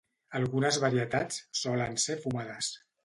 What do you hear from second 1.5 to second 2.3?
solen ser